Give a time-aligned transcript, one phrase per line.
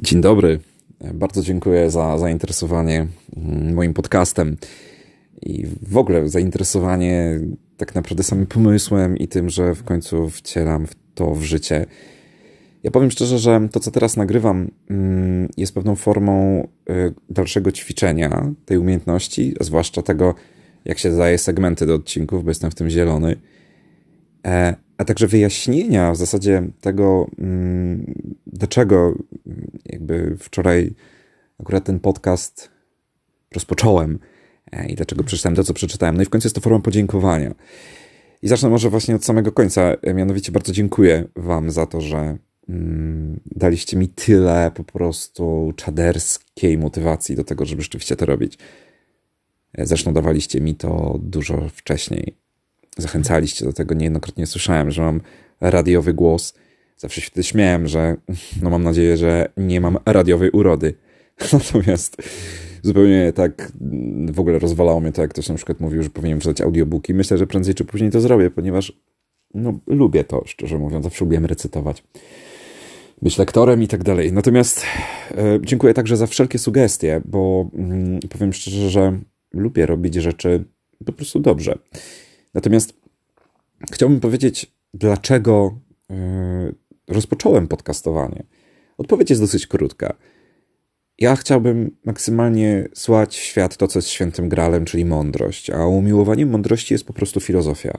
[0.00, 0.60] Dzień dobry.
[1.14, 3.06] Bardzo dziękuję za zainteresowanie
[3.36, 4.56] mm, moim podcastem
[5.42, 7.40] i w ogóle zainteresowanie
[7.76, 11.86] tak naprawdę samym pomysłem i tym, że w końcu wcielam to w życie.
[12.82, 18.52] Ja powiem szczerze, że to, co teraz nagrywam, mm, jest pewną formą y, dalszego ćwiczenia
[18.64, 20.34] tej umiejętności, zwłaszcza tego,
[20.84, 23.36] jak się daje segmenty do odcinków, bo jestem w tym zielony.
[24.46, 28.14] E, a także wyjaśnienia w zasadzie tego, mm,
[28.46, 29.14] dlaczego
[29.86, 30.94] jakby wczoraj
[31.60, 32.70] akurat ten podcast
[33.54, 34.18] rozpocząłem
[34.72, 36.16] e, i dlaczego przeczytałem to, co przeczytałem.
[36.16, 37.54] No i w końcu jest to forma podziękowania.
[38.42, 39.82] I zacznę może właśnie od samego końca.
[40.02, 42.38] E, mianowicie bardzo dziękuję Wam za to, że
[42.68, 48.58] mm, daliście mi tyle po prostu czaderskiej motywacji do tego, żeby rzeczywiście to robić.
[49.78, 52.45] Zresztą dawaliście mi to dużo wcześniej
[52.96, 53.94] zachęcaliście do tego.
[53.94, 55.20] Niejednokrotnie słyszałem, że mam
[55.60, 56.54] radiowy głos.
[56.96, 58.16] Zawsze się wtedy śmiałem, że
[58.62, 60.94] no mam nadzieję, że nie mam radiowej urody.
[61.52, 62.16] Natomiast
[62.82, 63.72] zupełnie tak
[64.32, 67.14] w ogóle rozwalało mnie to, jak ktoś na przykład mówił, że powinienem czytać audiobooki.
[67.14, 68.92] Myślę, że prędzej czy później to zrobię, ponieważ
[69.54, 71.04] no, lubię to, szczerze mówiąc.
[71.04, 72.02] Zawsze lubiłem recytować.
[73.22, 74.32] Być lektorem i tak dalej.
[74.32, 74.82] Natomiast
[75.30, 79.18] e, dziękuję także za wszelkie sugestie, bo mm, powiem szczerze, że
[79.52, 80.64] lubię robić rzeczy
[81.06, 81.78] po prostu dobrze.
[82.56, 82.94] Natomiast
[83.92, 85.78] chciałbym powiedzieć, dlaczego
[86.10, 86.14] e,
[87.08, 88.44] rozpocząłem podcastowanie.
[88.98, 90.16] Odpowiedź jest dosyć krótka.
[91.18, 96.50] Ja chciałbym maksymalnie słać w świat to, co jest świętym gralem, czyli mądrość, a umiłowaniem
[96.50, 97.98] mądrości jest po prostu filozofia.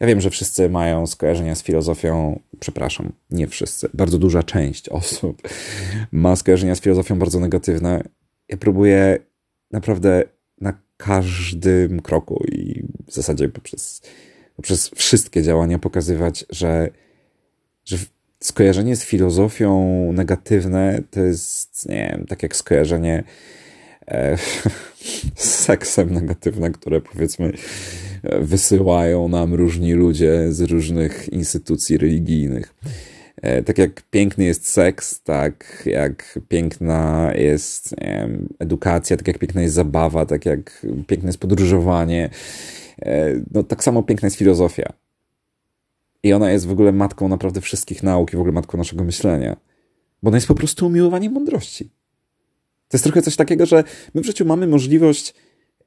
[0.00, 5.48] Ja wiem, że wszyscy mają skojarzenia z filozofią, przepraszam, nie wszyscy, bardzo duża część osób
[6.12, 8.02] ma skojarzenia z filozofią bardzo negatywne.
[8.48, 9.18] Ja próbuję
[9.70, 10.24] naprawdę
[10.60, 14.02] na każdym kroku i w zasadzie poprzez,
[14.56, 16.88] poprzez wszystkie działania pokazywać, że,
[17.84, 17.96] że
[18.40, 23.24] skojarzenie z filozofią negatywne to jest, nie wiem, tak jak skojarzenie
[24.08, 24.36] e,
[25.36, 27.52] z seksem negatywne, które powiedzmy
[28.40, 32.74] wysyłają nam różni ludzie z różnych instytucji religijnych.
[33.42, 39.62] E, tak jak piękny jest seks, tak jak piękna jest wiem, edukacja, tak jak piękna
[39.62, 42.30] jest zabawa, tak jak piękne jest podróżowanie,
[43.52, 44.92] no tak samo piękna jest filozofia.
[46.22, 49.56] I ona jest w ogóle matką naprawdę wszystkich nauk i w ogóle matką naszego myślenia.
[50.22, 51.84] Bo ona jest po prostu umiłowaniem mądrości.
[52.88, 53.84] To jest trochę coś takiego, że
[54.14, 55.34] my w życiu mamy możliwość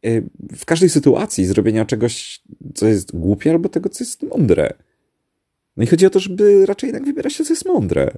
[0.05, 0.21] e,
[0.55, 2.41] w każdej sytuacji zrobienia czegoś,
[2.75, 4.73] co jest głupie, albo tego, co jest mądre.
[5.77, 8.11] No i chodzi o to, żeby raczej jednak wybierać to, co jest mądre.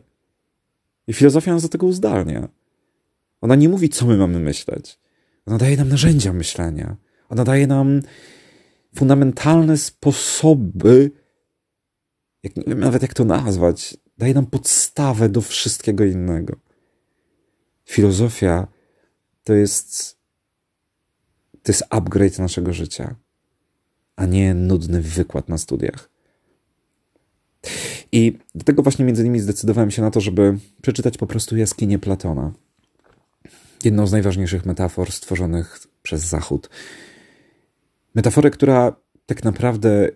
[1.08, 2.50] I filozofia nas do tego uzdalnia.
[3.42, 5.00] Ona nie mówi, co my mamy myśleć.
[5.46, 6.96] Ona daje nam narzędzia myślenia.
[7.30, 8.02] Ona daje nam
[8.96, 11.12] fundamentalne sposoby,
[12.44, 16.56] jak, nie wiem nawet jak to nazwać, daje nam podstawę do wszystkiego innego.
[17.86, 18.68] Filozofia
[19.44, 20.18] to jest,
[21.64, 23.16] to jest upgrade naszego życia,
[24.16, 26.10] a nie nudny wykład na studiach.
[28.12, 32.54] I dlatego właśnie między innymi zdecydowałem się na to, żeby przeczytać po prostu jaskinię Platona.
[33.84, 36.70] Jedną z najważniejszych metafor stworzonych przez Zachód.
[38.16, 38.96] Metaforę, która
[39.26, 40.10] tak naprawdę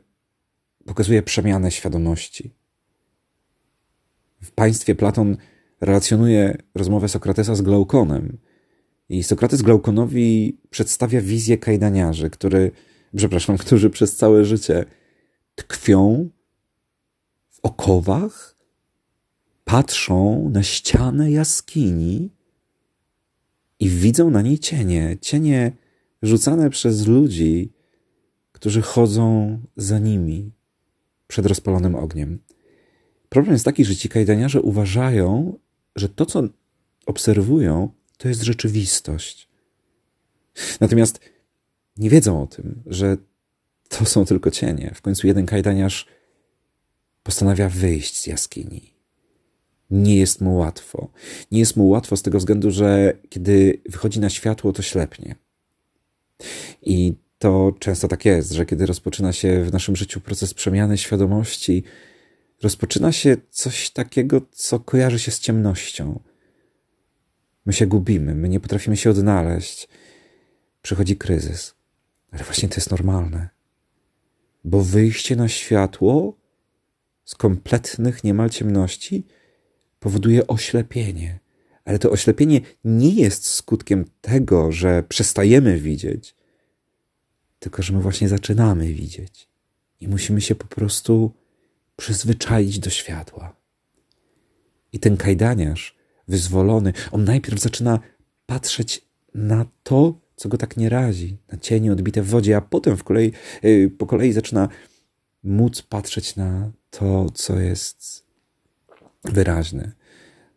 [0.86, 2.54] pokazuje przemianę świadomości.
[4.42, 5.38] W państwie Platon
[5.82, 8.38] relacjonuje rozmowę Sokratesa z Glaukonem.
[9.10, 12.72] I Sokrates Glaukonowi przedstawia wizję kajdaniarzy, który,
[13.16, 14.86] przepraszam, którzy przez całe życie
[15.56, 16.30] tkwią
[17.64, 18.56] okowach
[19.66, 22.30] patrzą na ścianę jaskini
[23.80, 25.18] i widzą na niej cienie.
[25.22, 25.72] Cienie
[26.22, 27.72] rzucane przez ludzi,
[28.59, 30.52] którzy chodzą za nimi
[31.28, 32.40] przed rozpalonym ogniem.
[33.30, 35.59] Problem jest taki, że ci kajdaniarze uważają,
[35.96, 36.44] że to, co
[37.06, 39.50] obserwują, to jest rzeczywistość.
[40.80, 41.19] Natomiast
[41.98, 43.18] nie wiedzą o tym, że
[43.90, 44.92] to są tylko cienie.
[44.96, 46.08] W końcu jeden kajdaniarz
[47.24, 48.94] postanawia wyjść z jaskini.
[49.90, 51.12] Nie jest mu łatwo.
[51.52, 55.36] Nie jest mu łatwo z tego względu, że kiedy wychodzi na światło, to ślepnie.
[56.81, 61.83] I to często tak jest, że kiedy rozpoczyna się w naszym życiu proces przemiany świadomości,
[62.63, 66.19] rozpoczyna się coś takiego, co kojarzy się z ciemnością.
[67.65, 69.88] My się gubimy, my nie potrafimy się odnaleźć.
[70.81, 71.74] Przychodzi kryzys.
[72.31, 73.50] Ale właśnie to jest normalne.
[74.63, 76.38] Bo wyjście na światło
[77.25, 79.25] z kompletnych niemal ciemności
[80.00, 81.39] powoduje oślepienie.
[81.86, 86.36] Ale to oślepienie nie jest skutkiem tego, że przestajemy widzieć,
[87.60, 89.48] tylko że my właśnie zaczynamy widzieć.
[90.00, 91.32] I musimy się po prostu
[91.96, 93.56] przyzwyczaić do światła.
[94.94, 95.96] I ten kajdaniarz
[96.28, 96.94] wyzwolony.
[97.12, 98.00] On najpierw zaczyna
[98.46, 102.98] patrzeć na to, co go tak nie razi, na cienie odbite w wodzie, a potem
[102.98, 103.32] w kolei,
[103.64, 104.70] yy, po kolei zaczyna
[105.44, 108.26] móc patrzeć na to, co jest
[109.24, 109.92] wyraźne.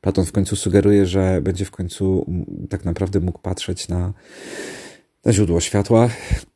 [0.01, 2.27] Platon w końcu sugeruje, że będzie w końcu
[2.71, 4.13] tak naprawdę mógł patrzeć na,
[5.25, 6.09] na źródło światła,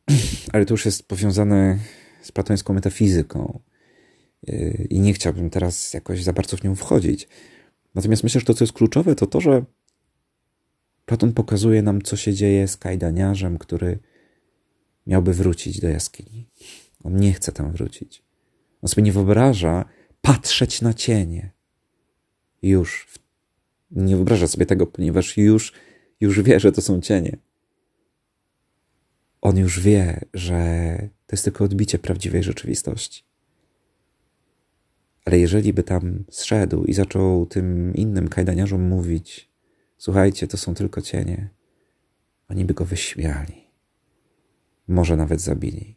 [0.53, 1.77] ale to już jest powiązane
[2.21, 3.59] z platońską metafizyką
[4.47, 7.27] yy, i nie chciałbym teraz jakoś za bardzo w nią wchodzić.
[7.95, 9.65] Natomiast myślę, że to, co jest kluczowe, to to, że
[11.05, 13.99] Platon pokazuje nam, co się dzieje z kajdaniarzem, który
[15.07, 16.49] miałby wrócić do jaskini.
[17.03, 18.23] On nie chce tam wrócić.
[18.81, 19.85] On sobie nie wyobraża
[20.21, 21.51] patrzeć na cienie.
[22.61, 23.07] Już.
[23.91, 25.73] Nie wyobraża sobie tego, ponieważ już,
[26.19, 27.37] już wie, że to są cienie.
[29.47, 30.59] On już wie, że
[31.27, 33.23] to jest tylko odbicie prawdziwej rzeczywistości.
[35.25, 39.51] Ale jeżeli by tam zszedł i zaczął tym innym kajdaniarzom mówić,
[39.97, 41.49] słuchajcie, to są tylko cienie,
[42.49, 43.67] oni by go wyśmiali.
[44.87, 45.95] Może nawet zabili.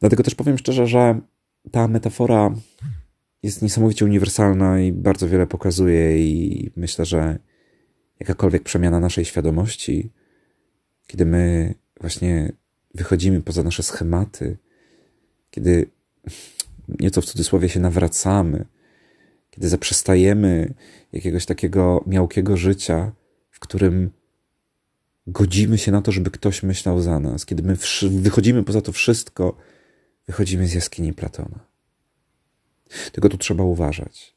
[0.00, 1.20] Dlatego też powiem szczerze, że
[1.70, 2.54] ta metafora
[3.42, 7.38] jest niesamowicie uniwersalna i bardzo wiele pokazuje, i myślę, że
[8.20, 10.12] jakakolwiek przemiana naszej świadomości,
[11.08, 12.52] kiedy my właśnie
[12.94, 14.56] wychodzimy poza nasze schematy,
[15.50, 15.86] kiedy
[17.00, 18.64] nieco w cudzysłowie się nawracamy,
[19.50, 20.74] kiedy zaprzestajemy
[21.12, 23.12] jakiegoś takiego miałkiego życia,
[23.50, 24.10] w którym
[25.26, 27.76] godzimy się na to, żeby ktoś myślał za nas, kiedy my
[28.10, 29.56] wychodzimy poza to wszystko,
[30.26, 31.58] wychodzimy z jaskini Platona.
[33.12, 34.34] Tylko tu trzeba uważać,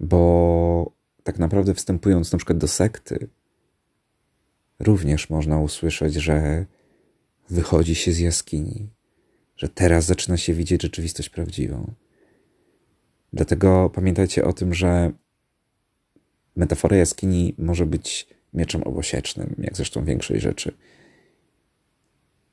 [0.00, 0.92] bo
[1.22, 3.28] tak naprawdę wstępując na przykład do sekty,
[4.80, 6.66] również można usłyszeć, że
[7.50, 8.90] wychodzi się z jaskini,
[9.56, 11.92] że teraz zaczyna się widzieć rzeczywistość prawdziwą.
[13.32, 15.12] Dlatego pamiętajcie o tym, że
[16.56, 20.72] metafora jaskini może być mieczem obosiecznym, jak zresztą większość rzeczy.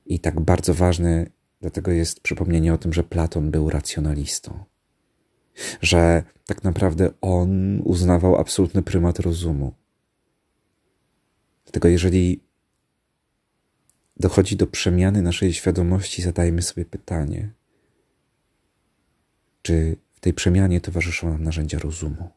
[0.06, 1.30] I tak bardzo ważny
[1.62, 4.64] dlatego jest przypomnienie o tym, że Platon był racjonalistą.
[5.82, 9.74] Że tak naprawdę on uznawał absolutny prymat rozumu.
[11.66, 12.40] Dlatego jeżeli
[14.18, 17.50] dochodzi do przemiany naszej świadomości, zadajmy sobie pytanie,
[19.62, 22.30] czy w tej przemianie towarzyszą nam narzędzia rozumu.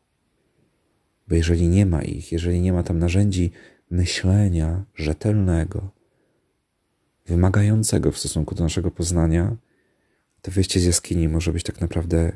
[1.28, 3.50] Bo jeżeli nie ma ich, jeżeli nie ma tam narzędzi
[3.90, 5.90] myślenia rzetelnego,
[7.26, 9.56] wymagającego w stosunku do naszego poznania,
[10.42, 12.32] to wyjście z jaskini może być tak naprawdę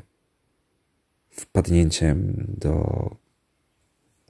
[1.29, 3.15] wpadnięciem do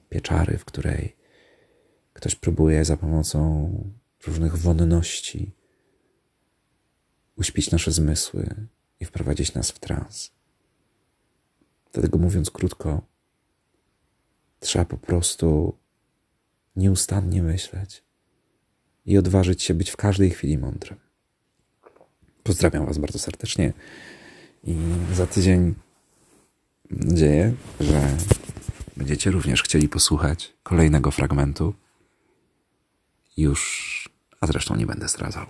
[0.08, 1.16] pieczary, w której
[2.14, 3.70] ktoś próbuje za pomocą
[4.26, 5.52] różnych wonności
[7.36, 8.54] uśpić nasze zmysły
[9.00, 10.30] i wprowadzić nas w trans.
[11.92, 13.02] Dlatego mówiąc krótko,
[14.60, 15.76] trzeba po prostu
[16.76, 18.02] nieustannie myśleć
[19.06, 20.98] i odważyć się być w każdej chwili mądrym.
[22.42, 23.72] Pozdrawiam Was bardzo serdecznie
[24.64, 24.76] i
[25.12, 25.74] za tydzień
[26.90, 28.16] mam nadzieję, że
[28.96, 31.74] będziecie również chcieli posłuchać kolejnego fragmentu.
[33.36, 34.08] Już,
[34.40, 35.46] a zresztą nie będę zdradzał.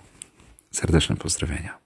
[0.71, 1.84] Serdeczne pozdrowienia.